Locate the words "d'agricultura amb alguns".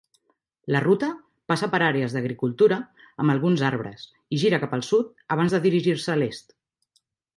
2.15-3.65